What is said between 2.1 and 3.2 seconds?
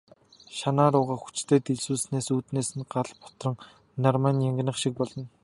нүднээс нь гал